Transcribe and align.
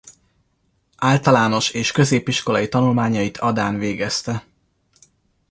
Általános 0.97 1.69
és 1.69 1.91
középiskolai 1.91 2.69
tanulmányait 2.69 3.37
Adán 3.37 3.77
végezte. 3.77 4.45